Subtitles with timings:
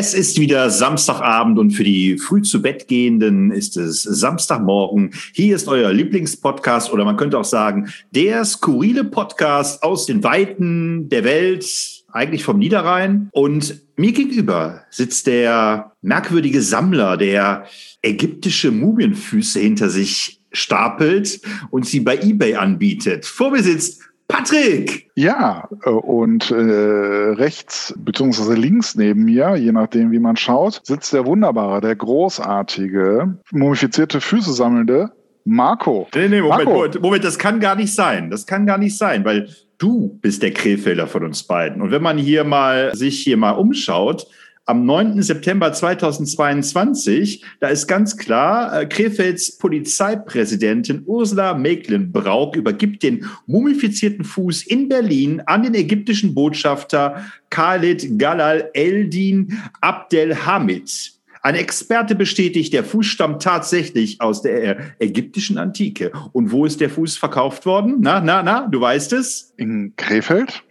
[0.00, 5.10] Es ist wieder Samstagabend und für die früh zu Bett gehenden ist es Samstagmorgen.
[5.32, 11.08] Hier ist euer Lieblingspodcast oder man könnte auch sagen, der skurrile Podcast aus den Weiten
[11.08, 13.28] der Welt, eigentlich vom Niederrhein.
[13.32, 17.66] Und mir gegenüber sitzt der merkwürdige Sammler, der
[18.00, 23.26] ägyptische Mumienfüße hinter sich stapelt und sie bei eBay anbietet.
[23.26, 25.10] Vor mir sitzt Patrick!
[25.14, 31.12] Ja, äh, und äh, rechts beziehungsweise links neben mir, je nachdem wie man schaut, sitzt
[31.12, 35.10] der wunderbare, der großartige, mumifizierte Füße sammelnde
[35.44, 36.06] Marco.
[36.14, 36.72] Nee, nee, Moment, Marco.
[36.72, 38.30] Moment, Moment, das kann gar nicht sein.
[38.30, 39.48] Das kann gar nicht sein, weil
[39.78, 41.80] du bist der Krefelder von uns beiden.
[41.80, 44.26] Und wenn man hier mal sich hier mal umschaut,
[44.68, 45.22] am 9.
[45.22, 54.66] September 2022, da ist ganz klar, äh, Krefelds Polizeipräsidentin Ursula Mecklenbrauch übergibt den mumifizierten Fuß
[54.66, 61.12] in Berlin an den ägyptischen Botschafter Khalid Galal Eldin Abdelhamid.
[61.40, 66.12] Ein Experte bestätigt, der Fuß stammt tatsächlich aus der ägyptischen Antike.
[66.32, 67.98] Und wo ist der Fuß verkauft worden?
[68.00, 69.54] Na, na, na, du weißt es?
[69.56, 70.62] In Krefeld?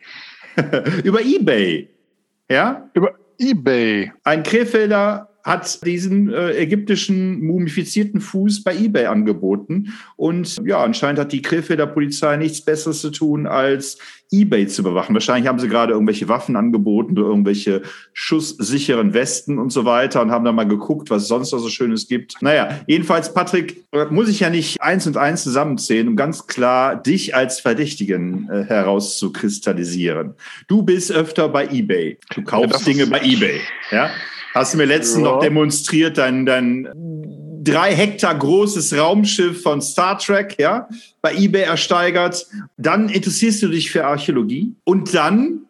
[1.03, 1.89] Über eBay.
[2.49, 2.89] Ja?
[2.93, 4.11] Über eBay.
[4.23, 9.93] Ein Krefelder hat diesen äh, ägyptischen mumifizierten Fuß bei eBay angeboten.
[10.17, 13.97] Und ja, anscheinend hat die Krefelder Polizei nichts Besseres zu tun, als
[14.29, 15.13] eBay zu bewachen.
[15.13, 17.81] Wahrscheinlich haben sie gerade irgendwelche Waffen angeboten oder irgendwelche
[18.11, 21.69] schusssicheren Westen und so weiter und haben dann mal geguckt, was es sonst noch so
[21.69, 22.35] Schönes gibt.
[22.41, 27.01] Naja, jedenfalls, Patrick, äh, muss ich ja nicht eins und eins zusammenzählen, um ganz klar
[27.01, 30.33] dich als Verdächtigen äh, herauszukristallisieren.
[30.67, 32.17] Du bist öfter bei eBay.
[32.35, 33.61] Du kaufst ja, Dinge bei eBay.
[33.91, 34.09] Ja?
[34.57, 35.31] Hast du mir letztens ja.
[35.31, 36.89] noch demonstriert, dein, dein
[37.63, 40.87] drei Hektar großes Raumschiff von Star Trek, ja,
[41.21, 42.47] bei eBay ersteigert.
[42.77, 45.66] Dann interessierst du dich für Archäologie und dann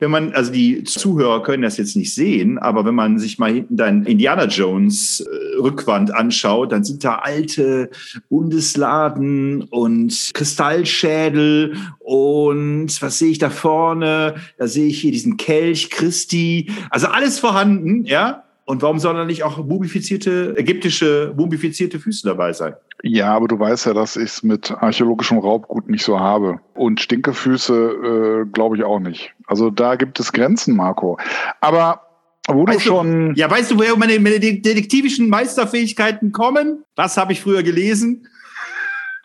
[0.00, 3.52] wenn man, also die Zuhörer können das jetzt nicht sehen, aber wenn man sich mal
[3.52, 7.90] hinten dein Indiana Jones äh, Rückwand anschaut, dann sind da alte
[8.30, 14.36] Bundesladen und Kristallschädel und was sehe ich da vorne?
[14.56, 16.70] Da sehe ich hier diesen Kelch Christi.
[16.88, 18.44] Also alles vorhanden, ja.
[18.64, 22.74] Und warum sollen da nicht auch mumifizierte, ägyptische mumifizierte Füße dabei sein?
[23.02, 26.60] Ja, aber du weißt ja, dass ich es mit archäologischem Raubgut nicht so habe.
[26.74, 29.34] Und Stinkefüße äh, glaube ich auch nicht.
[29.50, 31.18] Also da gibt es Grenzen, Marco.
[31.60, 32.06] Aber
[32.48, 33.34] wo weißt du schon.
[33.34, 36.84] ja, weißt du, woher meine, meine detektivischen Meisterfähigkeiten kommen?
[36.96, 38.26] Was habe ich früher gelesen?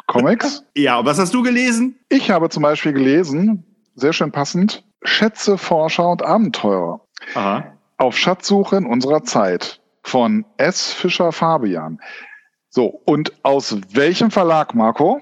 [0.07, 0.63] Comics?
[0.75, 1.97] ja, und was hast du gelesen?
[2.09, 3.63] Ich habe zum Beispiel gelesen,
[3.95, 7.01] sehr schön passend, Schätze, Forscher und Abenteurer.
[7.33, 10.91] Aha auf Schatzsuche in unserer Zeit von S.
[10.91, 11.99] Fischer Fabian.
[12.69, 15.21] So, und aus welchem Verlag, Marco?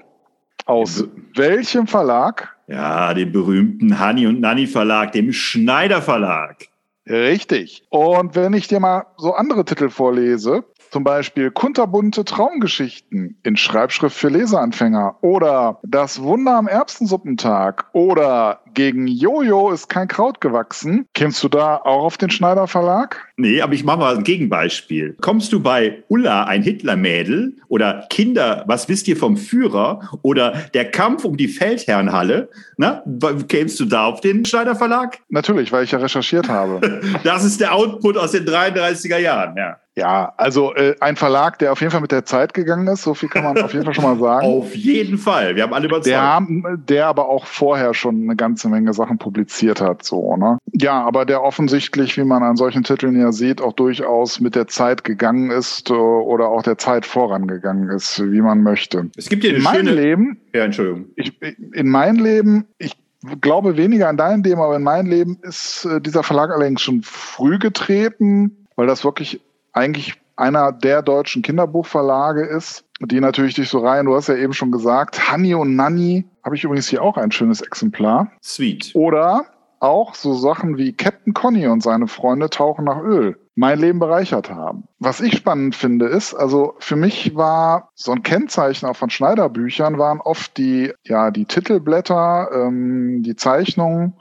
[0.66, 1.04] Aus
[1.34, 2.53] welchem Verlag?
[2.66, 6.68] Ja, dem berühmten Hanni und Nanni Verlag, dem Schneider Verlag.
[7.06, 7.84] Richtig.
[7.90, 14.16] Und wenn ich dir mal so andere Titel vorlese, zum Beispiel kunterbunte Traumgeschichten in Schreibschrift
[14.16, 21.06] für Leseanfänger oder Das Wunder am Erbsensuppentag oder Gegen Jojo ist kein Kraut gewachsen.
[21.14, 23.28] Kennst du da auch auf den Schneider Verlag?
[23.36, 25.16] Nee, aber ich mache mal ein Gegenbeispiel.
[25.20, 30.90] Kommst du bei Ulla, ein Hitlermädel oder Kinder, was wisst ihr vom Führer oder der
[30.92, 33.02] Kampf um die Feldherrnhalle, na,
[33.48, 35.18] kämst du da auf den Schneider Verlag?
[35.28, 37.00] Natürlich, weil ich ja recherchiert habe.
[37.24, 39.78] das ist der Output aus den 33er Jahren, ja.
[39.96, 43.14] Ja, also äh, ein Verlag, der auf jeden Fall mit der Zeit gegangen ist, so
[43.14, 44.46] viel kann man auf jeden Fall schon mal sagen.
[44.46, 46.06] auf jeden Fall, wir haben alle überzeugt.
[46.06, 46.46] Der,
[46.76, 50.58] der aber auch vorher schon eine ganze Menge Sachen publiziert hat, so, ne?
[50.72, 54.66] Ja, aber der offensichtlich, wie man an solchen Titeln ja sieht, auch durchaus mit der
[54.66, 59.10] Zeit gegangen ist äh, oder auch der Zeit vorangegangen ist, wie man möchte.
[59.16, 61.06] Es gibt hier in meinem Leben, ja, Entschuldigung.
[61.14, 61.40] Ich,
[61.72, 62.96] in meinem Leben, ich
[63.40, 67.02] glaube weniger an dein Leben, aber in meinem Leben ist äh, dieser Verlag allerdings schon
[67.02, 69.40] früh getreten, weil das wirklich
[69.74, 74.52] eigentlich einer der deutschen Kinderbuchverlage ist, die natürlich durch so rein, du hast ja eben
[74.52, 78.30] schon gesagt, Honey und Nanny, habe ich übrigens hier auch ein schönes Exemplar.
[78.42, 78.92] Sweet.
[78.94, 79.46] Oder
[79.80, 83.38] auch so Sachen wie Captain Conny und seine Freunde tauchen nach Öl.
[83.56, 84.88] mein Leben bereichert haben.
[84.98, 89.98] Was ich spannend finde, ist, also für mich war so ein Kennzeichen auch von Schneiderbüchern
[89.98, 94.14] waren oft die, ja, die Titelblätter, ähm, die Zeichnungen,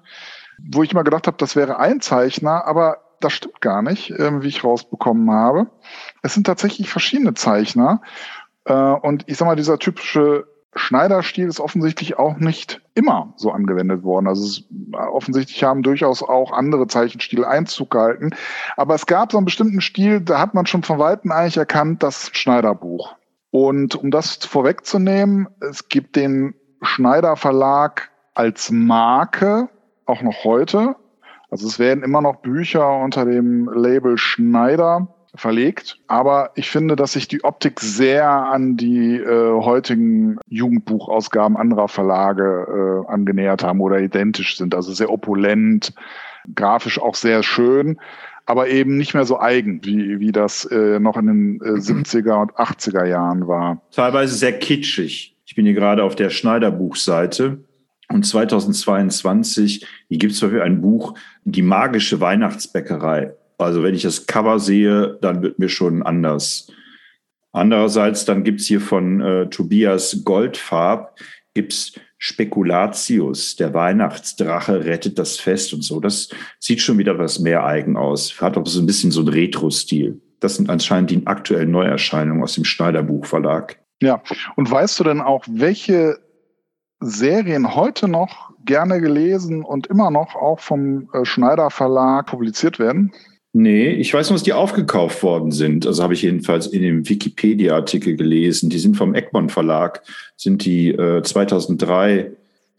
[0.60, 4.42] wo ich immer gedacht habe, das wäre ein Zeichner, aber das stimmt gar nicht, äh,
[4.42, 5.68] wie ich rausbekommen habe.
[6.22, 8.02] Es sind tatsächlich verschiedene Zeichner.
[8.66, 14.04] Äh, und ich sag mal, dieser typische Schneiderstil ist offensichtlich auch nicht immer so angewendet
[14.04, 14.28] worden.
[14.28, 18.32] Also es, offensichtlich haben durchaus auch andere Zeichenstile Einzug gehalten.
[18.76, 22.02] Aber es gab so einen bestimmten Stil, da hat man schon von Weitem eigentlich erkannt,
[22.02, 23.16] das Schneiderbuch.
[23.52, 29.70] Und um das vorwegzunehmen, es gibt den Schneider Verlag als Marke,
[30.06, 30.96] auch noch heute.
[31.54, 36.00] Also es werden immer noch Bücher unter dem Label Schneider verlegt.
[36.08, 43.04] Aber ich finde, dass sich die Optik sehr an die äh, heutigen Jugendbuchausgaben anderer Verlage
[43.08, 44.74] äh, angenähert haben oder identisch sind.
[44.74, 45.94] Also sehr opulent,
[46.56, 48.00] grafisch auch sehr schön,
[48.48, 52.42] aber eben nicht mehr so eigen, wie, wie das äh, noch in den äh, 70er
[52.42, 53.80] und 80er Jahren war.
[53.92, 55.36] Teilweise sehr kitschig.
[55.46, 57.60] Ich bin hier gerade auf der Schneiderbuchseite.
[58.14, 61.16] Und 2022, hier gibt es dafür ein Buch,
[61.46, 63.34] Die magische Weihnachtsbäckerei.
[63.58, 66.72] Also wenn ich das Cover sehe, dann wird mir schon anders.
[67.52, 71.18] Andererseits, dann gibt's hier von äh, Tobias Goldfarb,
[71.56, 76.00] gibt's Spekulatius, der Weihnachtsdrache rettet das Fest und so.
[76.00, 76.30] Das
[76.60, 78.40] sieht schon wieder was mehr eigen aus.
[78.40, 80.22] Hat auch so ein bisschen so einen Retro-Stil.
[80.40, 83.80] Das sind anscheinend die aktuellen Neuerscheinungen aus dem Schneider Buchverlag.
[84.02, 84.22] Ja,
[84.56, 86.23] und weißt du denn auch, welche
[87.06, 93.12] Serien heute noch gerne gelesen und immer noch auch vom äh, Schneider Verlag publiziert werden?
[93.56, 95.86] Nee, ich weiß nur, dass die aufgekauft worden sind.
[95.86, 98.72] Also habe ich jedenfalls in dem Wikipedia-Artikel gelesen.
[98.72, 100.02] Die sind vom Egmont Verlag,
[100.36, 102.32] sind die äh, 2003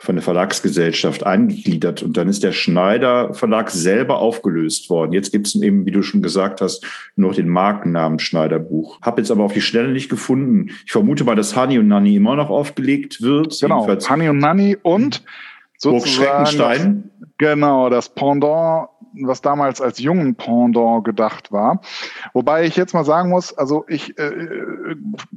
[0.04, 5.12] von der Verlagsgesellschaft eingegliedert und dann ist der Schneider Verlag selber aufgelöst worden.
[5.12, 6.84] Jetzt gibt es eben, wie du schon gesagt hast,
[7.16, 9.00] nur noch den Markennamen Schneiderbuch.
[9.00, 10.70] Hab jetzt aber auf die Schnelle nicht gefunden.
[10.84, 13.58] Ich vermute mal, dass Hani und Nanny immer noch aufgelegt wird.
[13.60, 15.22] Genau, Hani und Nanny und
[15.78, 16.86] sozusagen das,
[17.38, 18.88] genau das Pendant
[19.22, 21.80] was damals als jungen Pendant gedacht war.
[22.32, 24.96] Wobei ich jetzt mal sagen muss, also ich, äh, äh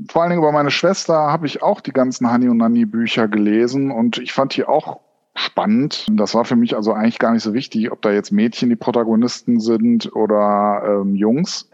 [0.09, 3.27] vor allen Dingen über meine Schwester habe ich auch die ganzen Hani und Nani Bücher
[3.27, 4.99] gelesen und ich fand die auch
[5.35, 6.07] spannend.
[6.11, 8.75] Das war für mich also eigentlich gar nicht so wichtig, ob da jetzt Mädchen die
[8.75, 11.69] Protagonisten sind oder ähm, Jungs.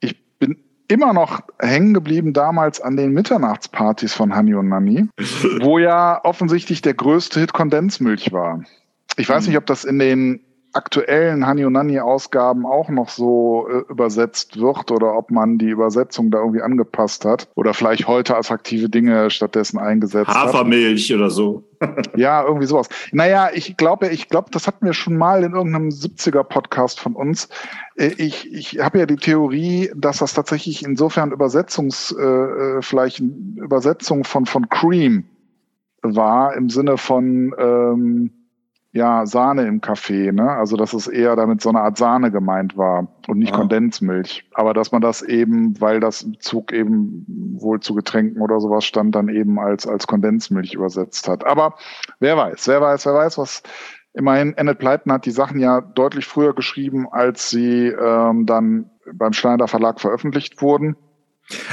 [0.00, 5.08] Ich bin immer noch hängen geblieben damals an den Mitternachtspartys von Hani und Nani,
[5.60, 8.62] wo ja offensichtlich der größte Hit Kondensmilch war.
[9.16, 9.50] Ich weiß hm.
[9.50, 10.40] nicht, ob das in den
[10.78, 15.70] aktuellen Hani und Nani Ausgaben auch noch so äh, übersetzt wird oder ob man die
[15.70, 21.16] Übersetzung da irgendwie angepasst hat oder vielleicht heute attraktive Dinge stattdessen eingesetzt Hafermilch hat.
[21.16, 21.64] oder so.
[22.16, 22.88] ja, irgendwie sowas.
[23.10, 27.14] Naja, ich glaube, ich glaube, das hatten wir schon mal in irgendeinem 70er Podcast von
[27.14, 27.48] uns.
[27.96, 33.20] Äh, ich, ich habe ja die Theorie, dass das tatsächlich insofern Übersetzungs, äh, äh vielleicht
[33.20, 35.24] Übersetzung von, von Cream
[36.02, 38.30] war im Sinne von, ähm,
[38.98, 40.50] ja, Sahne im Kaffee, ne?
[40.50, 43.56] Also dass es eher damit so eine Art Sahne gemeint war und nicht ja.
[43.56, 44.44] Kondensmilch.
[44.54, 47.24] Aber dass man das eben, weil das im Zug eben
[47.60, 51.46] wohl zu Getränken oder sowas stand, dann eben als, als Kondensmilch übersetzt hat.
[51.46, 51.76] Aber
[52.18, 53.62] wer weiß, wer weiß, wer weiß, was
[54.14, 59.32] immerhin Enid Pleiten hat die Sachen ja deutlich früher geschrieben, als sie ähm, dann beim
[59.32, 60.96] Schneider Verlag veröffentlicht wurden.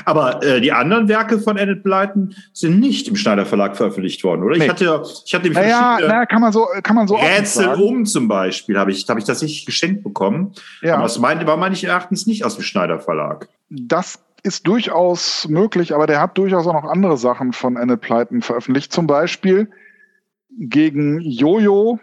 [0.06, 4.44] Aber äh, die anderen Werke von Enid Blyton sind nicht im Schneider Verlag veröffentlicht worden,
[4.44, 4.58] oder?
[4.58, 4.66] Nee.
[4.66, 8.28] Ich hatte, ich hatte naja, naja, kann man so, kann man so Rätsel um zum
[8.28, 10.54] Beispiel habe ich, habe ich das nicht geschenkt bekommen.
[10.82, 10.96] Ja.
[10.96, 13.50] Aber das meinte, war meines Erachtens nicht aus dem Schneider Verlag.
[13.70, 18.42] Das ist durchaus möglich, aber der hat durchaus auch noch andere Sachen von Enid Blyton
[18.42, 18.94] veröffentlicht.
[18.94, 19.70] Zum Beispiel
[20.58, 22.00] gegen Jojo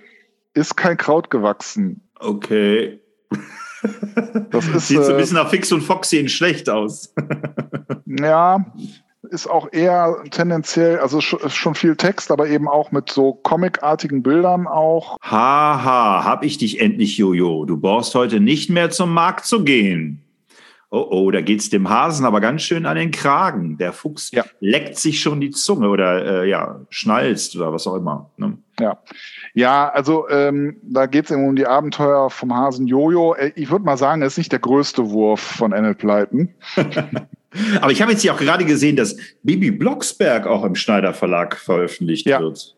[0.55, 2.09] ist kein Kraut gewachsen.
[2.19, 3.01] Okay.
[4.51, 7.15] Das ist, Sieht so ein bisschen nach Fix und Foxy schlecht aus.
[8.07, 8.65] ja,
[9.31, 14.67] ist auch eher tendenziell, also schon viel Text, aber eben auch mit so comicartigen Bildern
[14.67, 15.17] auch.
[15.23, 17.65] Haha, hab ich dich endlich, Jojo.
[17.65, 20.23] Du brauchst heute nicht mehr zum Markt zu gehen.
[20.95, 23.79] Oh oh, da geht's dem Hasen aber ganz schön an den Kragen.
[23.79, 24.45] Der Fuchs ja.
[24.61, 28.31] leckt sich schon die Zunge oder äh, ja, schnalzt oder was auch immer.
[28.37, 28.59] Ne?
[28.83, 28.99] Ja.
[29.55, 33.35] Ja, also ähm, da geht es eben um die Abenteuer vom Hasen Jojo.
[33.35, 36.55] Äh, ich würde mal sagen, er ist nicht der größte Wurf von Enid Pleiten.
[37.81, 41.57] Aber ich habe jetzt hier auch gerade gesehen, dass Bibi Blocksberg auch im Schneider Verlag
[41.57, 42.41] veröffentlicht ja.
[42.41, 42.75] wird.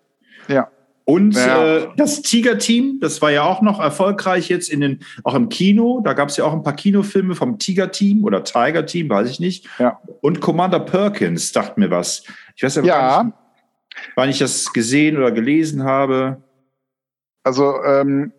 [0.49, 0.68] Ja.
[1.04, 1.76] Und ja.
[1.76, 6.00] äh, das Tiger-Team, das war ja auch noch erfolgreich jetzt in den, auch im Kino.
[6.02, 9.68] Da gab es ja auch ein paar Kinofilme vom Tiger-Team oder Tiger-Team, weiß ich nicht.
[9.78, 10.00] Ja.
[10.23, 12.25] Und Commander Perkins, sagt mir was.
[12.56, 13.32] Ich weiß ja, ja.
[14.14, 16.42] Wann ich das gesehen oder gelesen habe.
[17.42, 18.32] Also ähm,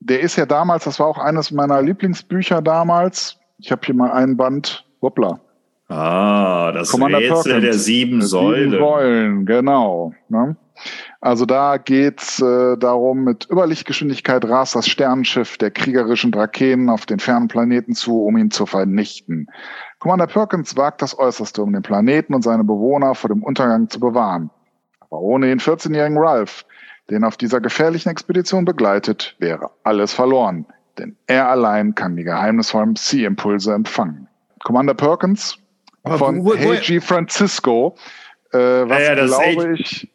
[0.00, 3.38] der ist ja damals, das war auch eines meiner Lieblingsbücher damals.
[3.58, 5.40] Ich habe hier mal einen Band, hoppla.
[5.88, 8.70] Ah, das Commander Rätsel Perkins, der sieben Säulen.
[8.70, 10.12] Sieben Säulen, genau.
[10.28, 10.56] Ne?
[11.20, 17.18] Also da geht's äh, darum, mit Überlichtgeschwindigkeit rast das Sternenschiff der kriegerischen Drakenen auf den
[17.18, 19.48] fernen Planeten zu, um ihn zu vernichten.
[19.98, 23.98] Commander Perkins wagt das Äußerste, um den Planeten und seine Bewohner vor dem Untergang zu
[23.98, 24.50] bewahren.
[25.00, 26.64] Aber ohne den 14-jährigen Ralph,
[27.10, 30.66] den auf dieser gefährlichen Expedition begleitet, wäre alles verloren.
[30.98, 34.28] Denn er allein kann die geheimnisvollen Psi-Impulse empfangen.
[34.62, 35.58] Commander Perkins
[36.04, 37.00] von H.G.
[37.00, 37.96] Francisco,
[38.52, 40.08] äh, was ja, ja, glaube ich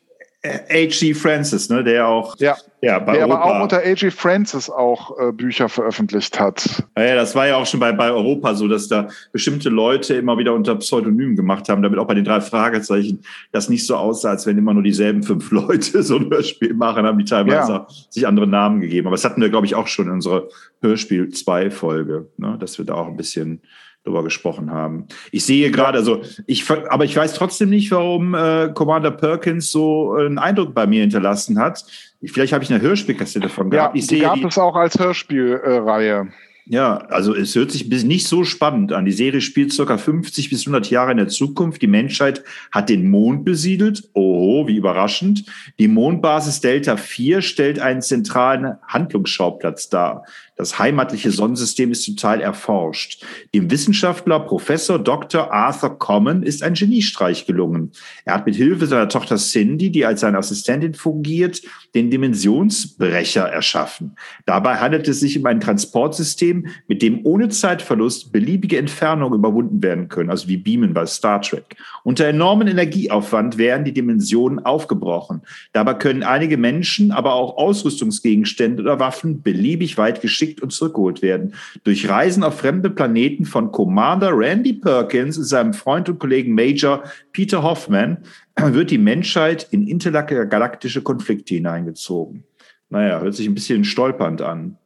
[0.45, 1.13] H.G.
[1.13, 3.41] Francis, ne, der auch ja, ja bei der Europa.
[3.41, 4.11] aber auch unter H.G.
[4.11, 6.83] Francis auch äh, Bücher veröffentlicht hat.
[6.97, 10.37] Ja, das war ja auch schon bei, bei Europa so, dass da bestimmte Leute immer
[10.37, 13.23] wieder unter Pseudonymen gemacht haben, damit auch bei den drei Fragezeichen
[13.53, 17.05] das nicht so aussah, als wenn immer nur dieselben fünf Leute so ein Hörspiel machen,
[17.05, 17.87] haben die teilweise ja.
[18.09, 19.07] sich andere Namen gegeben.
[19.07, 20.49] Aber das hatten wir, glaube ich, auch schon in unserer
[20.81, 23.61] Hörspiel 2 Folge, ne, dass wir da auch ein bisschen
[24.03, 25.07] drüber gesprochen haben.
[25.31, 30.13] Ich sehe gerade, also ich, aber ich weiß trotzdem nicht, warum äh, Commander Perkins so
[30.13, 31.85] einen Eindruck bei mir hinterlassen hat.
[32.19, 33.95] Ich, vielleicht habe ich eine Hörspielkassette davon gehabt.
[33.95, 36.27] Ja, ich sehe gab die, es auch als Hörspielreihe.
[36.27, 39.03] Äh, ja, also es hört sich nicht so spannend an.
[39.03, 41.81] Die Serie spielt circa 50 bis 100 Jahre in der Zukunft.
[41.81, 44.09] Die Menschheit hat den Mond besiedelt.
[44.13, 45.45] Oh, wie überraschend.
[45.77, 50.23] Die Mondbasis Delta 4 stellt einen zentralen Handlungsschauplatz dar.
[50.55, 53.25] Das heimatliche Sonnensystem ist zum Teil erforscht.
[53.55, 55.51] Dem Wissenschaftler Professor Dr.
[55.51, 57.91] Arthur Common ist ein Geniestreich gelungen.
[58.23, 61.61] Er hat mit Hilfe seiner Tochter Cindy, die als seine Assistentin fungiert,
[61.95, 64.15] den Dimensionsbrecher erschaffen.
[64.45, 70.07] Dabei handelt es sich um ein Transportsystem, mit dem ohne Zeitverlust beliebige Entfernungen überwunden werden
[70.07, 71.75] können, also wie Beamen bei Star Trek.
[72.03, 75.41] Unter enormen Energieaufwand werden die Dimensionen aufgebrochen.
[75.71, 81.21] Dabei können einige Menschen, aber auch Ausrüstungsgegenstände oder Waffen beliebig weit geschickt geschickt und zurückgeholt
[81.21, 81.53] werden.
[81.83, 87.03] Durch Reisen auf fremde Planeten von Commander Randy Perkins und seinem Freund und Kollegen Major
[87.31, 88.17] Peter Hoffman
[88.57, 92.43] wird die Menschheit in intergalaktische Konflikte hineingezogen.
[92.89, 94.77] Naja, hört sich ein bisschen stolpernd an.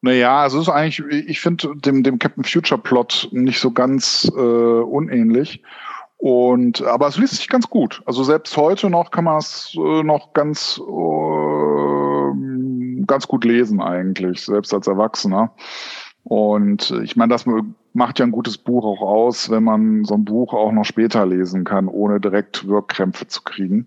[0.00, 4.30] Naja, also es ist eigentlich, ich finde dem, dem Captain Future Plot nicht so ganz
[4.36, 5.60] äh, unähnlich.
[6.18, 8.02] Und aber es liest sich ganz gut.
[8.06, 11.97] Also selbst heute noch kann man es äh, noch ganz äh,
[13.08, 15.52] ganz gut lesen eigentlich, selbst als Erwachsener.
[16.24, 17.46] Und ich meine, das
[17.94, 21.26] macht ja ein gutes Buch auch aus, wenn man so ein Buch auch noch später
[21.26, 23.86] lesen kann, ohne direkt Wirkkrämpfe zu kriegen.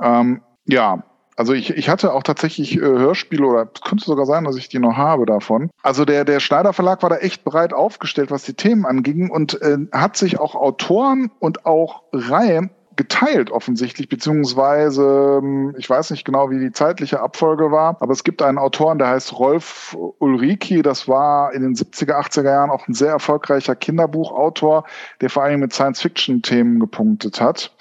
[0.00, 1.04] Ähm, ja,
[1.36, 4.78] also ich, ich hatte auch tatsächlich äh, Hörspiele oder könnte sogar sein, dass ich die
[4.78, 5.70] noch habe davon.
[5.82, 9.60] Also der, der Schneider Verlag war da echt breit aufgestellt, was die Themen anging und
[9.60, 16.24] äh, hat sich auch Autoren und auch Reihen geteilt offensichtlich, beziehungsweise ähm, ich weiß nicht
[16.24, 20.82] genau, wie die zeitliche Abfolge war, aber es gibt einen Autoren, der heißt Rolf Ulriki,
[20.82, 24.84] das war in den 70er, 80er Jahren auch ein sehr erfolgreicher Kinderbuchautor,
[25.20, 27.74] der vor allem mit Science-Fiction-Themen gepunktet hat.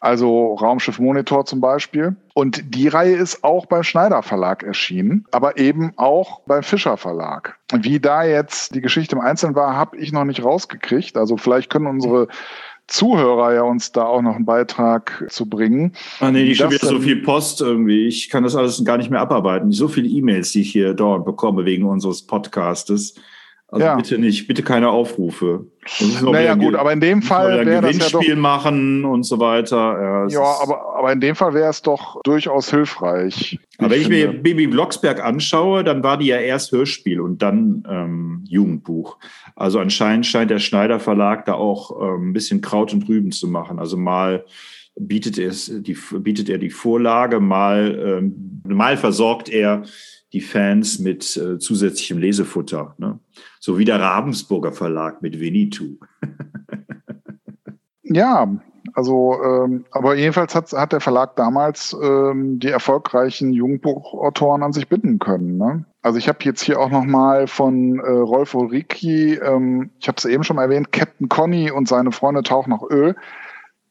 [0.00, 2.16] Also Raumschiff Monitor zum Beispiel.
[2.32, 7.58] Und die Reihe ist auch beim Schneider Verlag erschienen, aber eben auch beim Fischer Verlag.
[7.72, 11.18] Wie da jetzt die Geschichte im Einzelnen war, habe ich noch nicht rausgekriegt.
[11.18, 12.28] Also vielleicht können unsere
[12.90, 15.92] Zuhörer ja uns da auch noch einen Beitrag zu bringen.
[16.18, 18.06] Ah nee, ich schon wieder so viel Post irgendwie.
[18.06, 19.70] Ich kann das alles gar nicht mehr abarbeiten.
[19.70, 23.14] So viele E-Mails, die ich hier dauernd bekomme wegen unseres Podcastes.
[23.72, 23.94] Also ja.
[23.94, 25.66] bitte nicht, bitte keine Aufrufe.
[26.22, 29.76] Naja gut, aber in dem Fall wäre das ja doch machen und so weiter.
[29.76, 33.58] Ja, ja aber, aber in dem Fall wäre es doch durchaus hilfreich.
[33.78, 37.84] Aber wenn ich mir Baby Blocksberg anschaue, dann war die ja erst Hörspiel und dann
[37.88, 39.18] ähm, Jugendbuch.
[39.54, 43.46] Also anscheinend scheint der Schneider Verlag da auch ähm, ein bisschen Kraut und Rüben zu
[43.46, 43.78] machen.
[43.78, 44.44] Also mal
[44.98, 49.84] bietet, es die, bietet er die Vorlage, mal, ähm, mal versorgt er
[50.32, 52.94] die Fans mit äh, zusätzlichem Lesefutter.
[52.98, 53.18] Ne?
[53.58, 55.98] So wie der Ravensburger Verlag mit Winnetou.
[58.02, 58.48] ja,
[58.94, 64.88] also, ähm, aber jedenfalls hat, hat der Verlag damals ähm, die erfolgreichen Jugendbuchautoren an sich
[64.88, 65.58] binden können.
[65.58, 65.84] Ne?
[66.02, 70.24] Also ich habe jetzt hier auch nochmal von äh, Rolf Ulriki, ähm, ich habe es
[70.24, 73.16] eben schon erwähnt, Captain Conny und seine Freunde tauchen nach Öl.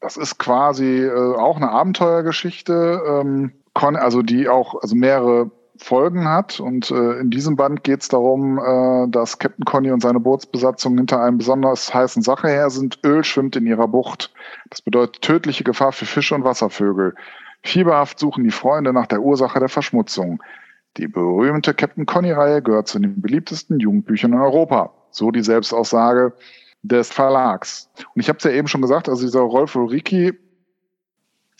[0.00, 6.60] Das ist quasi äh, auch eine Abenteuergeschichte, ähm, also die auch also mehrere Folgen hat.
[6.60, 10.96] Und äh, in diesem Band geht es darum, äh, dass Captain Conny und seine Bootsbesatzung
[10.96, 12.98] hinter einem besonders heißen Sache her sind.
[13.04, 14.32] Öl schwimmt in ihrer Bucht.
[14.68, 17.14] Das bedeutet tödliche Gefahr für Fische und Wasservögel.
[17.62, 20.42] Fieberhaft suchen die Freunde nach der Ursache der Verschmutzung.
[20.96, 24.92] Die berühmte Captain Conny-Reihe gehört zu den beliebtesten Jugendbüchern in Europa.
[25.10, 26.32] So die Selbstaussage
[26.82, 27.90] des Verlags.
[28.14, 30.34] Und ich habe es ja eben schon gesagt, also dieser Rolf Ulriki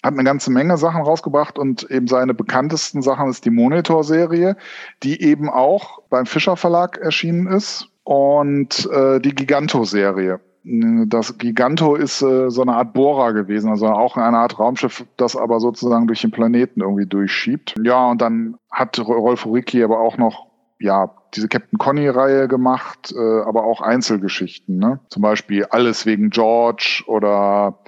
[0.03, 4.57] hat eine ganze Menge Sachen rausgebracht und eben seine bekanntesten Sachen ist die Monitor-Serie,
[5.03, 10.41] die eben auch beim Fischer Verlag erschienen ist und äh, die Giganto-Serie.
[10.63, 15.35] Das Giganto ist äh, so eine Art Bohrer gewesen, also auch eine Art Raumschiff, das
[15.35, 17.75] aber sozusagen durch den Planeten irgendwie durchschiebt.
[17.83, 23.41] Ja, und dann hat Rolf Ricci aber auch noch ja, diese Captain Conny-Reihe gemacht, äh,
[23.43, 24.79] aber auch Einzelgeschichten.
[24.79, 25.01] Ne?
[25.09, 27.79] Zum Beispiel Alles wegen George oder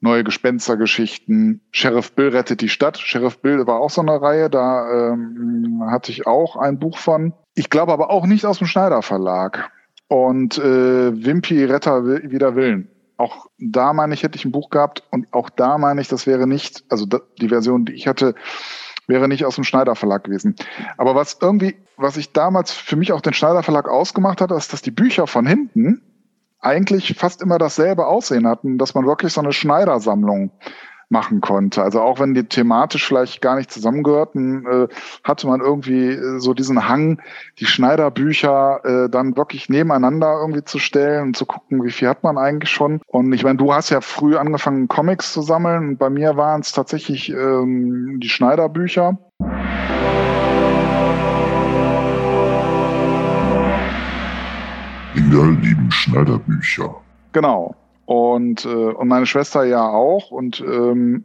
[0.00, 1.60] neue Gespenstergeschichten.
[1.70, 2.98] Sheriff Bill rettet die Stadt.
[2.98, 7.32] Sheriff Bill war auch so eine Reihe, da ähm, hatte ich auch ein Buch von.
[7.54, 9.70] Ich glaube aber auch nicht aus dem Schneider Verlag.
[10.08, 12.88] Und äh, Wimpy Retter wieder Willen.
[13.16, 16.26] Auch da meine ich, hätte ich ein Buch gehabt und auch da meine ich, das
[16.26, 18.34] wäre nicht, also die Version, die ich hatte,
[19.06, 20.56] wäre nicht aus dem Schneider Verlag gewesen.
[20.96, 24.72] Aber was irgendwie, was ich damals für mich auch den Schneider Verlag ausgemacht hat, ist,
[24.72, 26.00] dass die Bücher von hinten
[26.60, 30.50] eigentlich fast immer dasselbe Aussehen hatten, dass man wirklich so eine Schneidersammlung
[31.10, 31.82] machen konnte.
[31.82, 34.88] Also auch wenn die thematisch vielleicht gar nicht zusammengehörten, äh,
[35.24, 37.20] hatte man irgendwie äh, so diesen Hang,
[37.58, 42.22] die Schneiderbücher äh, dann wirklich nebeneinander irgendwie zu stellen und zu gucken, wie viel hat
[42.22, 43.00] man eigentlich schon.
[43.08, 45.88] Und ich meine, du hast ja früh angefangen, Comics zu sammeln.
[45.88, 49.18] Und bei mir waren es tatsächlich ähm, die Schneiderbücher.
[55.14, 56.94] Wir lieben Schneiderbücher.
[57.32, 57.74] Genau.
[58.06, 60.30] Und, äh, und meine Schwester ja auch.
[60.30, 61.24] Und ähm,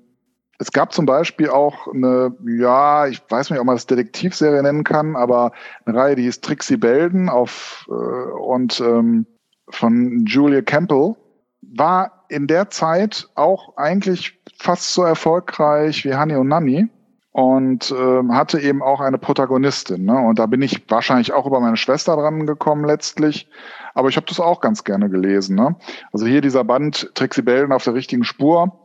[0.58, 4.84] es gab zum Beispiel auch eine, ja, ich weiß nicht, ob man das Detektivserie nennen
[4.84, 5.52] kann, aber
[5.86, 9.26] eine Reihe, die hieß Trixie Belden auf äh, und ähm,
[9.70, 11.16] von Julia Campbell
[11.62, 16.88] war in der Zeit auch eigentlich fast so erfolgreich wie Honey und Nanny
[17.36, 20.06] und ähm, hatte eben auch eine Protagonistin.
[20.06, 20.18] Ne?
[20.18, 23.50] Und da bin ich wahrscheinlich auch über meine Schwester dran gekommen letztlich.
[23.94, 25.58] Aber ich habe das auch ganz gerne gelesen.
[25.58, 25.76] Ne?
[26.14, 28.80] Also hier dieser Band Trixie Belden auf der richtigen Spur.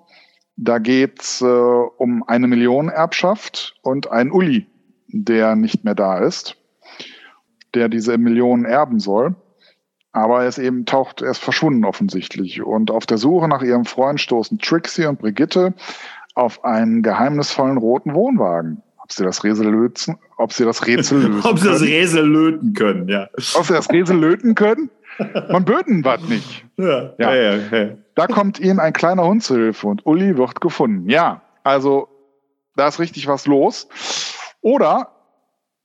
[0.57, 4.67] Da geht's äh, um eine Million Erbschaft und einen Uli,
[5.07, 6.57] der nicht mehr da ist,
[7.75, 9.37] der diese Millionen erben soll.
[10.11, 12.61] Aber er ist eben taucht, er ist verschwunden offensichtlich.
[12.61, 15.73] Und auf der Suche nach ihrem Freund stoßen Trixie und Brigitte
[16.41, 18.83] auf einen geheimnisvollen roten Wohnwagen.
[19.03, 22.73] Ob sie das Rätsel lösen, ob sie das Rätsel lösen Ob sie das Rätsel löten
[22.75, 23.29] können, ja.
[23.55, 24.91] Ob sie das Rätsel löten können?
[25.51, 26.65] Man böten was nicht.
[26.77, 27.35] Ja, ja.
[27.35, 31.11] Ja, ja, Da kommt ihnen ein kleiner Hund zu Hilfe und Uli wird gefunden.
[31.11, 32.09] Ja, also
[32.75, 33.87] da ist richtig was los.
[34.63, 35.11] Oder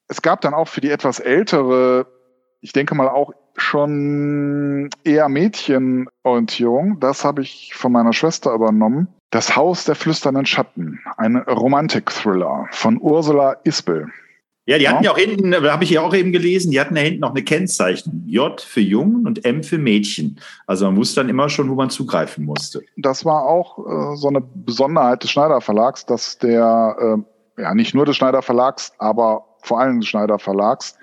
[0.07, 2.07] es gab dann auch für die etwas ältere,
[2.61, 6.99] ich denke mal auch schon eher Mädchenorientierung.
[6.99, 9.07] Das habe ich von meiner Schwester übernommen.
[9.31, 14.07] Das Haus der flüsternden Schatten, ein Romantik-Thriller von Ursula Isbel.
[14.67, 16.79] Ja, die hatten ja, ja auch hinten, da habe ich ja auch eben gelesen, die
[16.79, 18.23] hatten ja hinten noch eine Kennzeichnung.
[18.25, 20.39] J für Jungen und M für Mädchen.
[20.65, 22.81] Also man wusste dann immer schon, wo man zugreifen musste.
[22.97, 26.95] Das war auch äh, so eine Besonderheit des Schneider Verlags, dass der,
[27.57, 30.97] äh, ja nicht nur des Schneider Verlags, aber vor allem des Schneider Verlags,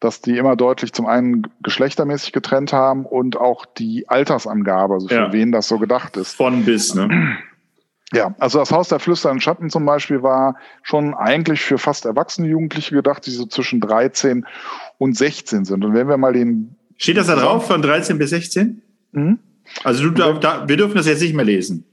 [0.00, 5.14] dass die immer deutlich zum einen geschlechtermäßig getrennt haben und auch die Altersangabe, also für
[5.14, 5.32] ja.
[5.32, 6.34] wen das so gedacht ist.
[6.34, 7.38] Von bis, ne?
[8.12, 12.48] Ja, also das Haus der flüsternden Schatten zum Beispiel war schon eigentlich für fast erwachsene
[12.48, 14.46] Jugendliche gedacht, die so zwischen 13
[14.98, 15.84] und 16 sind.
[15.84, 16.76] Und wenn wir mal den.
[16.96, 18.82] Steht das da drauf von 13 bis 16?
[19.12, 19.38] Mhm.
[19.82, 21.84] Also du, da, da, wir dürfen das jetzt nicht mehr lesen.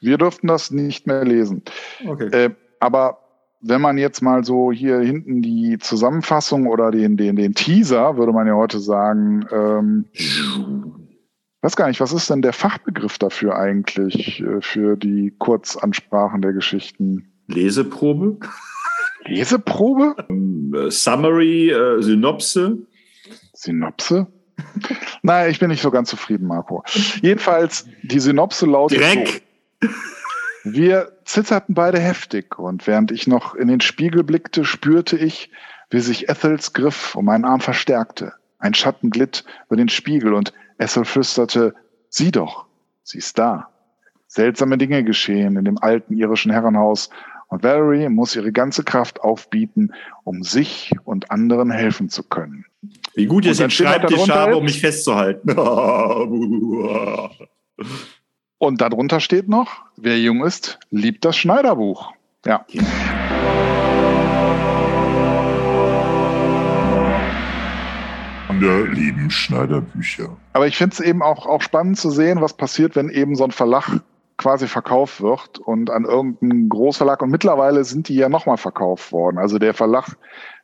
[0.00, 1.62] Wir dürften das nicht mehr lesen.
[2.04, 2.28] Okay.
[2.28, 2.50] Äh,
[2.80, 3.18] aber
[3.60, 8.32] wenn man jetzt mal so hier hinten die Zusammenfassung oder den, den, den Teaser, würde
[8.32, 10.04] man ja heute sagen, ähm,
[11.62, 16.52] weiß gar nicht, was ist denn der Fachbegriff dafür eigentlich, äh, für die Kurzansprachen der
[16.52, 17.32] Geschichten?
[17.48, 18.38] Leseprobe?
[19.24, 20.14] Leseprobe?
[20.28, 22.78] Um, äh, Summary, äh, Synopse.
[23.54, 24.26] Synopse?
[25.22, 26.82] Nein, ich bin nicht so ganz zufrieden, Marco.
[27.22, 29.42] Jedenfalls, die Synopse lautet Dreck.
[29.80, 29.88] So.
[30.74, 35.50] Wir zitterten beide heftig und während ich noch in den Spiegel blickte, spürte ich,
[35.90, 38.34] wie sich Ethels Griff um meinen Arm verstärkte.
[38.58, 41.74] Ein Schatten glitt über den Spiegel und Ethel flüsterte,
[42.08, 42.66] sieh doch,
[43.02, 43.70] sie ist da.
[44.26, 47.08] Seltsame Dinge geschehen in dem alten irischen Herrenhaus
[47.48, 49.92] und Valerie muss ihre ganze Kraft aufbieten,
[50.24, 52.66] um sich und anderen helfen zu können.
[53.14, 55.48] Wie gut ich den Schreibtisch habe, um mich festzuhalten.
[58.58, 62.12] und darunter steht noch, wer jung ist, liebt das Schneiderbuch.
[62.44, 62.64] Ja.
[62.68, 62.82] ja.
[68.58, 70.36] Kinder lieben Schneiderbücher.
[70.52, 73.44] Aber ich finde es eben auch, auch spannend zu sehen, was passiert, wenn eben so
[73.44, 74.00] ein Verlag
[74.36, 77.22] quasi verkauft wird und an irgendeinen Großverlag.
[77.22, 79.38] Und mittlerweile sind die ja nochmal verkauft worden.
[79.38, 80.16] Also der Verlag,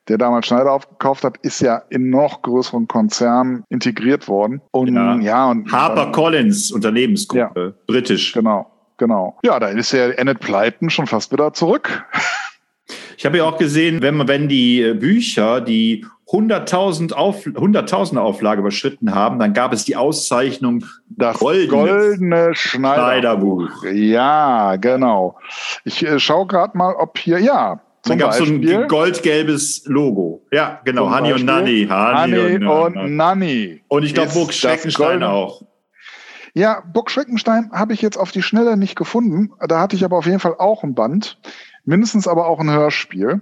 [0.08, 4.60] der damals Schneider aufgekauft hat, ist ja in noch größeren Konzernen integriert worden.
[4.70, 8.32] Und ja, ja und Harper Collins Unternehmensgruppe, ja, britisch.
[8.32, 8.70] Genau.
[8.98, 9.38] genau.
[9.42, 12.04] Ja, da ist ja Annette Pleiten schon fast wieder zurück.
[13.16, 18.18] Ich habe ja auch gesehen, wenn, man, wenn die äh, Bücher die 100.000 Auf, 100.000
[18.18, 23.70] Auflage überschritten haben, dann gab es die Auszeichnung das goldene, goldene Schneiderbuch.
[23.82, 23.92] Schneiderbuch.
[23.92, 25.38] Ja, genau.
[25.84, 30.46] Ich äh, schaue gerade mal, ob hier, ja, dann gab es so ein goldgelbes Logo.
[30.52, 31.10] Ja, genau.
[31.10, 31.86] Hani und Nanni.
[31.88, 33.82] Hani, und, und Nanni.
[33.88, 35.62] Und ich glaube, Burg Schreckenstein auch.
[36.52, 39.52] Ja, Burg Schreckenstein habe ich jetzt auf die Schnelle nicht gefunden.
[39.66, 41.38] Da hatte ich aber auf jeden Fall auch ein Band.
[41.84, 43.40] Mindestens aber auch ein Hörspiel.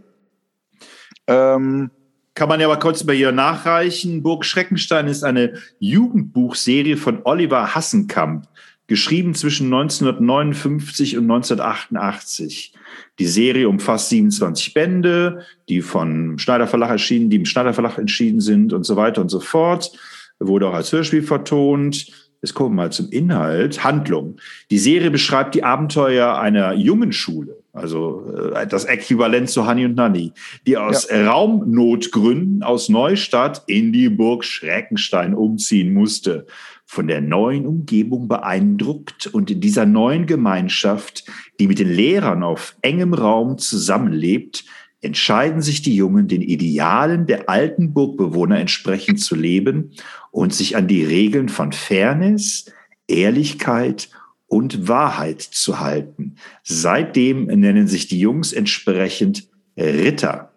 [1.26, 1.90] Ähm,
[2.34, 4.22] kann man ja aber kurz bei ihr nachreichen.
[4.22, 8.46] Burg Schreckenstein ist eine Jugendbuchserie von Oliver Hassenkamp,
[8.92, 12.74] geschrieben zwischen 1959 und 1988.
[13.18, 18.42] Die Serie umfasst 27 Bände, die von Schneider Verlag erschienen, die im Schneider Verlag entschieden
[18.42, 19.92] sind und so weiter und so fort.
[20.38, 22.08] Wurde auch als Hörspiel vertont.
[22.42, 23.82] Jetzt kommen wir mal zum Inhalt.
[23.82, 24.36] Handlung.
[24.70, 29.94] Die Serie beschreibt die Abenteuer einer jungen Schule, also äh, das Äquivalent zu Hanni und
[29.94, 30.32] Nanni,
[30.66, 31.30] die aus ja.
[31.30, 36.46] Raumnotgründen aus Neustadt in die Burg Schreckenstein umziehen musste.
[36.94, 41.24] Von der neuen Umgebung beeindruckt und in dieser neuen Gemeinschaft,
[41.58, 44.66] die mit den Lehrern auf engem Raum zusammenlebt,
[45.00, 49.92] entscheiden sich die Jungen, den Idealen der alten Burgbewohner entsprechend zu leben
[50.32, 52.70] und sich an die Regeln von Fairness,
[53.08, 54.10] Ehrlichkeit
[54.46, 56.34] und Wahrheit zu halten.
[56.62, 60.51] Seitdem nennen sich die Jungs entsprechend Ritter.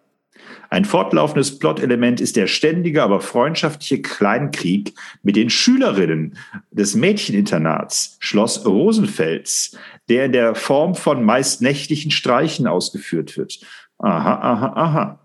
[0.70, 6.38] Ein fortlaufendes Plot-Element ist der ständige, aber freundschaftliche Kleinkrieg mit den Schülerinnen
[6.72, 9.78] des Mädcheninternats Schloss Rosenfels,
[10.10, 13.60] der in der Form von meist nächtlichen Streichen ausgeführt wird.
[14.00, 15.20] Aha, aha, aha.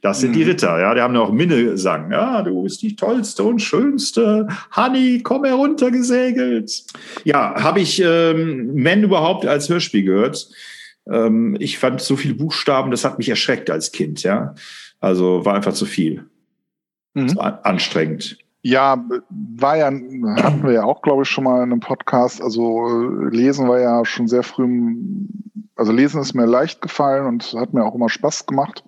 [0.00, 0.34] Das sind mhm.
[0.34, 0.94] die Ritter, ja.
[0.94, 2.10] Die haben ja auch Minne gesungen.
[2.12, 4.46] Ja, du bist die tollste und schönste.
[4.76, 6.84] Honey, komm heruntergesegelt.
[7.24, 10.48] Ja, habe ich ähm, Men überhaupt als Hörspiel gehört.
[11.10, 14.54] Ähm, ich fand so viele Buchstaben, das hat mich erschreckt als Kind, ja.
[15.00, 16.26] Also war einfach zu viel.
[17.14, 17.38] Mhm.
[17.38, 18.38] Anstrengend.
[18.62, 22.42] Ja, war ja, hatten wir ja auch, glaube ich, schon mal in einem Podcast.
[22.42, 24.94] Also äh, lesen war ja schon sehr früh,
[25.76, 28.84] also lesen ist mir leicht gefallen und hat mir auch immer Spaß gemacht.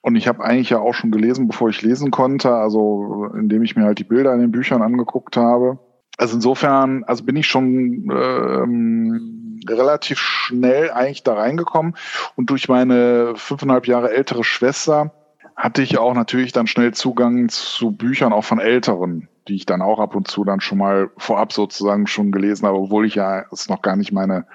[0.00, 3.74] Und ich habe eigentlich ja auch schon gelesen, bevor ich lesen konnte, also indem ich
[3.74, 5.80] mir halt die Bilder in den Büchern angeguckt habe.
[6.16, 11.96] Also insofern, also bin ich schon ähm, relativ schnell eigentlich da reingekommen
[12.36, 15.12] und durch meine fünfeinhalb Jahre ältere Schwester
[15.56, 19.82] hatte ich auch natürlich dann schnell Zugang zu Büchern auch von Älteren, die ich dann
[19.82, 23.44] auch ab und zu dann schon mal vorab sozusagen schon gelesen habe, obwohl ich ja
[23.50, 24.46] es noch gar nicht meine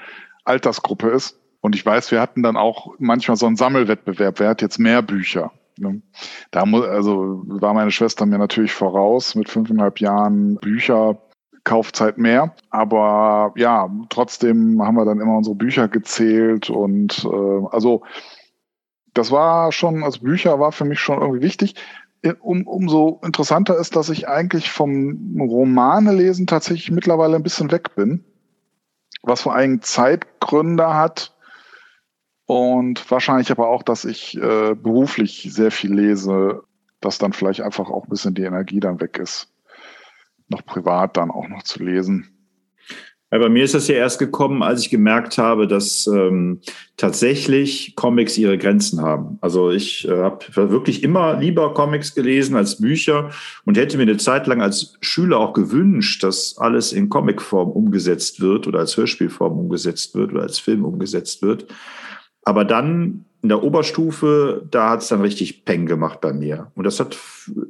[0.45, 1.39] Altersgruppe ist.
[1.59, 4.39] Und ich weiß, wir hatten dann auch manchmal so einen Sammelwettbewerb.
[4.39, 5.51] Wer hat jetzt mehr Bücher?
[5.77, 6.01] Ne?
[6.51, 11.17] Da muss, also war meine Schwester mir natürlich voraus mit fünfeinhalb Jahren Bücher.
[11.63, 12.55] Kaufzeit mehr.
[12.69, 18.03] Aber ja, trotzdem haben wir dann immer unsere Bücher gezählt und äh, also
[19.13, 21.75] das war schon, also Bücher war für mich schon irgendwie wichtig.
[22.41, 27.95] Um, umso interessanter ist, dass ich eigentlich vom Romane lesen tatsächlich mittlerweile ein bisschen weg
[27.95, 28.23] bin.
[29.23, 31.33] Was vor allem Zeitgründe hat,
[32.45, 36.63] und wahrscheinlich aber auch, dass ich äh, beruflich sehr viel lese,
[36.99, 39.52] dass dann vielleicht einfach auch ein bisschen die Energie dann weg ist,
[40.53, 42.29] noch privat dann auch noch zu lesen.
[43.33, 46.59] Ja, bei mir ist das ja erst gekommen, als ich gemerkt habe, dass ähm,
[46.97, 49.39] tatsächlich Comics ihre Grenzen haben.
[49.41, 53.31] Also ich äh, habe wirklich immer lieber Comics gelesen als Bücher
[53.65, 58.39] und hätte mir eine Zeit lang als Schüler auch gewünscht, dass alles in Comicform umgesetzt
[58.39, 61.65] wird oder als Hörspielform umgesetzt wird oder als Film umgesetzt wird.
[62.43, 66.71] Aber dann in der Oberstufe, da hat es dann richtig Peng gemacht bei mir.
[66.75, 67.17] Und das hat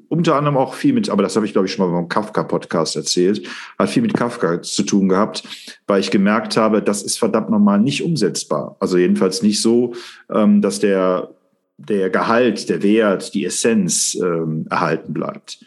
[0.08, 2.96] unter anderem auch viel mit, aber das habe ich, glaube ich, schon mal beim Kafka-Podcast
[2.96, 3.48] erzählt,
[3.80, 5.44] hat viel mit Kafka zu tun gehabt,
[5.88, 8.78] weil ich gemerkt habe, das ist verdammt nochmal nicht umsetzbar.
[8.80, 9.96] Also jedenfalls nicht so,
[10.32, 11.34] ähm, dass der,
[11.80, 15.58] der Gehalt, der Wert, die Essenz ähm, erhalten bleibt.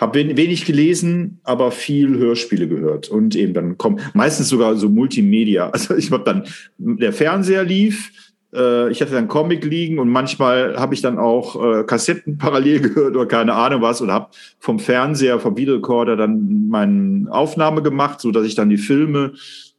[0.00, 5.68] Habe wenig gelesen, aber viel Hörspiele gehört und eben dann kommen meistens sogar so Multimedia.
[5.72, 6.44] Also ich habe dann
[6.78, 8.10] der Fernseher lief,
[8.52, 13.16] ich hatte dann Comic liegen und manchmal habe ich dann auch äh, Kassetten parallel gehört
[13.16, 18.30] oder keine Ahnung was und habe vom Fernseher, vom Videorekorder dann meine Aufnahme gemacht, so
[18.30, 19.32] dass ich dann die Filme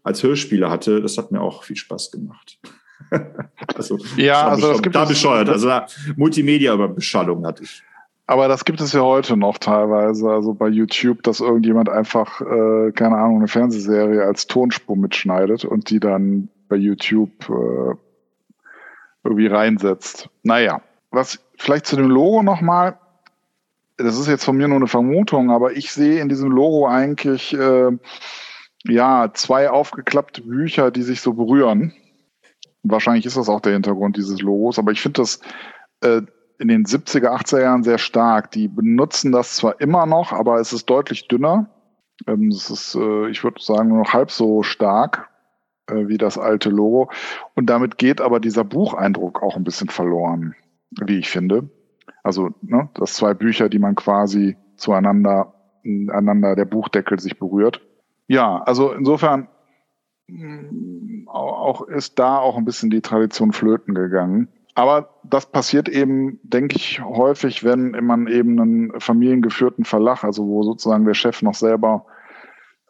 [0.03, 1.01] als Hörspiele hatte.
[1.01, 2.59] Das hat mir auch viel Spaß gemacht.
[3.75, 5.49] also ja, also das gibt da bescheuert.
[5.49, 5.69] Also
[6.15, 7.83] Multimedia über Beschallung hatte ich.
[8.25, 12.91] Aber das gibt es ja heute noch teilweise, also bei YouTube, dass irgendjemand einfach, äh,
[12.93, 17.95] keine Ahnung, eine Fernsehserie als Tonspur mitschneidet und die dann bei YouTube äh,
[19.23, 20.29] irgendwie reinsetzt.
[20.43, 20.81] Naja,
[21.11, 22.97] was vielleicht zu dem Logo nochmal,
[23.97, 27.53] das ist jetzt von mir nur eine Vermutung, aber ich sehe in diesem Logo eigentlich
[27.53, 27.91] äh,
[28.83, 31.93] ja, zwei aufgeklappte Bücher, die sich so berühren.
[32.83, 35.39] Wahrscheinlich ist das auch der Hintergrund dieses Logos, aber ich finde das
[36.01, 36.21] äh,
[36.59, 38.51] in den 70er, 80er Jahren sehr stark.
[38.51, 41.69] Die benutzen das zwar immer noch, aber es ist deutlich dünner.
[42.27, 45.29] Ähm, es ist, äh, ich würde sagen, nur noch halb so stark
[45.87, 47.09] äh, wie das alte Logo.
[47.55, 50.55] Und damit geht aber dieser Bucheindruck auch ein bisschen verloren,
[50.91, 51.69] wie ich finde.
[52.23, 57.81] Also, ne, das zwei Bücher, die man quasi zueinander, einander der Buchdeckel sich berührt.
[58.27, 59.49] Ja, also insofern
[60.27, 64.47] mm, auch ist da auch ein bisschen die Tradition flöten gegangen.
[64.75, 70.63] Aber das passiert eben, denke ich, häufig, wenn man eben einen familiengeführten Verlag, also wo
[70.63, 72.05] sozusagen der Chef noch selber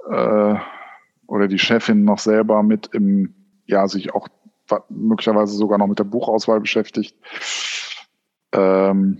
[0.10, 0.56] äh,
[1.28, 3.34] oder die Chefin noch selber mit im,
[3.66, 4.28] ja, sich auch
[4.90, 7.16] möglicherweise sogar noch mit der Buchauswahl beschäftigt.
[8.52, 9.20] Ähm,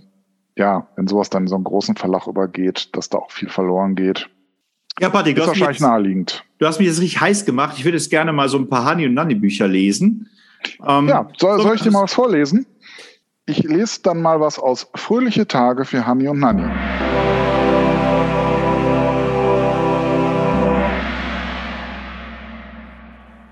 [0.56, 3.94] ja, wenn sowas dann in so einen großen Verlag übergeht, dass da auch viel verloren
[3.94, 4.28] geht.
[5.00, 6.44] Ja, Patrick, ist wahrscheinlich jetzt, naheliegend.
[6.58, 7.74] Du hast mich jetzt richtig heiß gemacht.
[7.76, 10.28] Ich würde jetzt gerne mal so ein paar Hani und Nanni Bücher lesen.
[10.86, 12.66] Ähm, ja, soll, soll ich dir mal was vorlesen?
[13.46, 16.64] Ich lese dann mal was aus Fröhliche Tage für Hani und Nanni.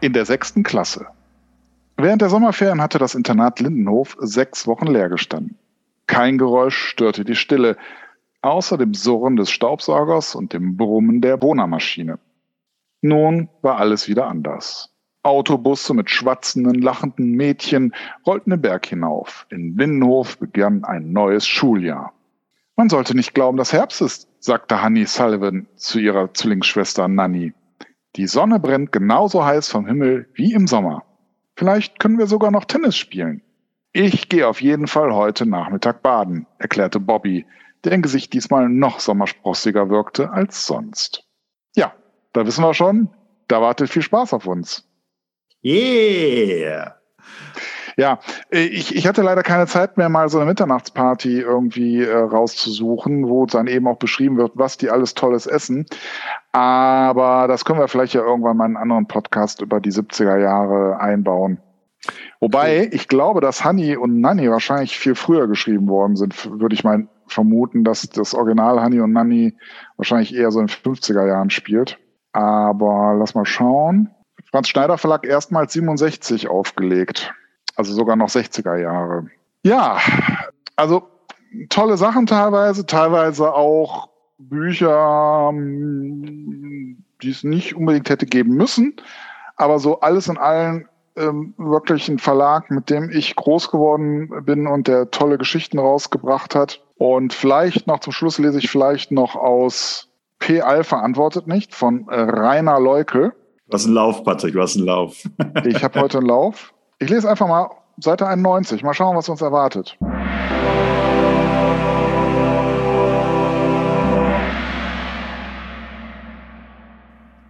[0.03, 1.07] In der sechsten Klasse.
[1.97, 5.57] Während der Sommerferien hatte das Internat Lindenhof sechs Wochen leer gestanden.
[6.09, 7.77] Kein Geräusch störte die Stille,
[8.41, 12.19] außer dem Surren des Staubsaugers und dem Brummen der Bohnermaschine.
[13.01, 14.93] Nun war alles wieder anders.
[15.23, 17.95] Autobusse mit schwatzenden, lachenden Mädchen
[18.27, 19.47] rollten den Berg hinauf.
[19.51, 22.13] In Winnenhof begann ein neues Schuljahr.
[22.75, 27.55] Man sollte nicht glauben, dass Herbst ist, sagte Hanni Sullivan zu ihrer Zwillingsschwester Nanny.
[28.17, 31.05] Die Sonne brennt genauso heiß vom Himmel wie im Sommer.
[31.57, 33.43] Vielleicht können wir sogar noch Tennis spielen.
[33.93, 37.47] Ich gehe auf jeden Fall heute Nachmittag baden, erklärte Bobby,
[37.85, 41.25] deren Gesicht diesmal noch sommersprossiger wirkte als sonst.
[41.75, 41.95] Ja,
[42.33, 43.09] da wissen wir schon,
[43.49, 44.89] da wartet viel Spaß auf uns.
[45.65, 46.97] Yeah!
[47.97, 53.29] Ja, ich, ich hatte leider keine Zeit mehr, mal so eine Mitternachtsparty irgendwie äh, rauszusuchen,
[53.29, 55.87] wo dann eben auch beschrieben wird, was die alles Tolles essen.
[56.53, 60.39] Aber das können wir vielleicht ja irgendwann mal in einen anderen Podcast über die 70er
[60.39, 61.59] Jahre einbauen.
[62.41, 66.83] Wobei, ich glaube, dass Honey und Nanny wahrscheinlich viel früher geschrieben worden sind, würde ich
[66.83, 69.57] mal vermuten, dass das Original Honey und Nanny
[69.97, 71.99] wahrscheinlich eher so in den 50er Jahren spielt.
[72.33, 74.11] Aber lass mal schauen.
[74.51, 77.33] Franz Schneider Verlag erstmals 67 aufgelegt.
[77.77, 79.27] Also sogar noch 60er Jahre.
[79.63, 79.99] Ja,
[80.77, 81.03] also
[81.69, 84.09] tolle Sachen teilweise, teilweise auch
[84.39, 88.97] Bücher, hm, die es nicht unbedingt hätte geben müssen.
[89.57, 94.67] Aber so alles in allem ähm, wirklich ein Verlag, mit dem ich groß geworden bin
[94.67, 96.83] und der tolle Geschichten rausgebracht hat.
[96.97, 100.09] Und vielleicht noch zum Schluss lese ich vielleicht noch aus
[100.39, 100.61] P.
[100.61, 103.33] Alpha antwortet nicht von äh, Rainer Leuke.
[103.69, 105.23] Was ein Lauf, Patrick, was ein Lauf.
[105.65, 106.73] ich habe heute einen Lauf.
[107.03, 108.85] Ich lese einfach mal Seite 91.
[108.85, 109.99] Mal schauen, was uns erwartet.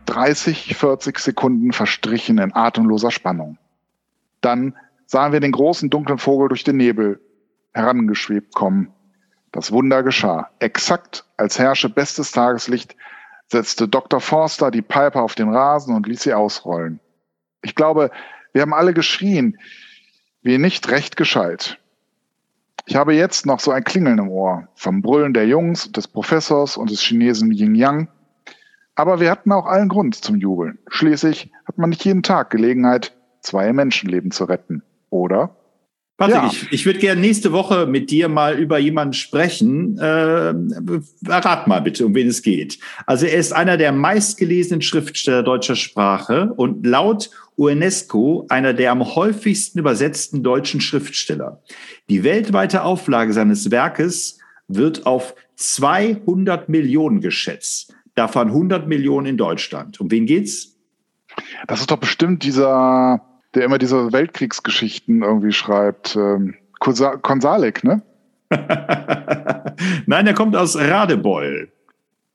[0.06, 3.58] Dreißig, 40 Sekunden verstrichen in atemloser Spannung.
[4.40, 7.20] Dann sahen wir den großen dunklen Vogel durch den Nebel
[7.74, 8.90] herangeschwebt kommen.
[9.52, 10.48] Das Wunder geschah.
[10.60, 12.96] Exakt als herrsche bestes Tageslicht
[13.48, 14.20] setzte Dr.
[14.20, 17.00] Forster die Piper auf den Rasen und ließ sie ausrollen.
[17.60, 18.10] Ich glaube,
[18.52, 19.58] wir haben alle geschrien,
[20.42, 21.78] wie nicht recht gescheit.
[22.86, 26.76] Ich habe jetzt noch so ein Klingeln im Ohr vom Brüllen der Jungs, des Professors
[26.76, 28.08] und des Chinesen Yin Yang.
[28.94, 30.78] Aber wir hatten auch allen Grund zum Jubeln.
[30.88, 35.54] Schließlich hat man nicht jeden Tag Gelegenheit, zwei Menschenleben zu retten, oder?
[36.22, 36.50] Patrick, ja.
[36.52, 39.98] ich, ich würde gerne nächste Woche mit dir mal über jemanden sprechen.
[39.98, 40.54] Äh,
[41.26, 42.78] rat mal bitte, um wen es geht.
[43.06, 49.16] Also er ist einer der meistgelesenen Schriftsteller deutscher Sprache und laut UNESCO einer der am
[49.16, 51.60] häufigsten übersetzten deutschen Schriftsteller.
[52.08, 57.94] Die weltweite Auflage seines Werkes wird auf 200 Millionen geschätzt.
[58.14, 60.00] Davon 100 Millionen in Deutschland.
[60.00, 60.76] Um wen geht's?
[61.66, 66.16] Das ist doch bestimmt dieser der immer diese Weltkriegsgeschichten irgendwie schreibt.
[66.16, 68.02] Ähm, Konsalik, ne?
[70.06, 71.70] nein, der kommt aus Radebeul.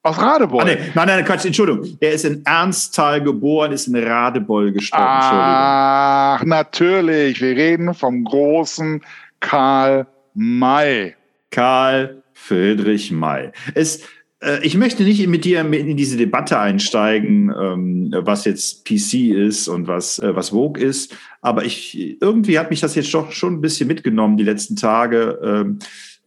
[0.03, 0.61] Aus Radebeul?
[0.61, 0.77] Ah, nee.
[0.95, 1.97] Nein, nein, Quatsch, Entschuldigung.
[1.99, 5.05] Er ist in Ernsthal geboren, ist in Radebeul gestorben.
[5.05, 7.41] Ach, natürlich.
[7.41, 9.01] Wir reden vom großen
[9.39, 11.15] Karl May.
[11.51, 13.51] Karl Friedrich May.
[13.73, 14.03] Es
[14.41, 19.67] äh, ich möchte nicht mit dir in diese Debatte einsteigen, ähm, was jetzt PC ist
[19.67, 23.55] und was, äh, was Vogue ist, aber ich, irgendwie hat mich das jetzt doch schon
[23.55, 25.39] ein bisschen mitgenommen die letzten Tage.
[25.43, 25.79] Ähm,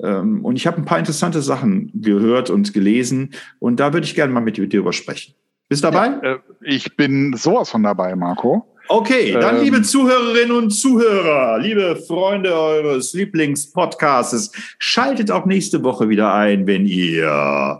[0.03, 4.15] ähm, und ich habe ein paar interessante Sachen gehört und gelesen und da würde ich
[4.15, 5.35] gerne mal mit, dir drüber sprechen.
[5.69, 6.07] Bist dabei?
[6.23, 8.67] Ja, äh, ich bin sowas von dabei, Marco.
[8.89, 16.09] Okay, dann ähm, liebe Zuhörerinnen und Zuhörer, liebe Freunde eures Lieblingspodcasts, schaltet auch nächste Woche
[16.09, 17.79] wieder ein, wenn ihr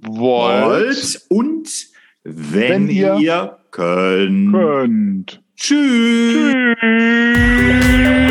[0.00, 1.68] wollt und
[2.24, 4.52] wenn, wenn ihr, ihr, könnt.
[4.52, 5.42] könnt.
[5.56, 6.54] Tschüss.
[6.80, 8.21] Tschüss.